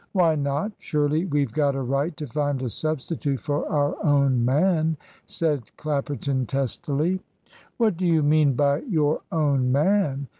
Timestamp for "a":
1.75-1.81, 2.63-2.71